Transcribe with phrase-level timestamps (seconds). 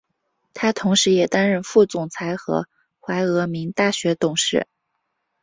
[0.55, 2.37] 他同时也担任副总裁与
[2.99, 4.65] 怀俄明大学董事。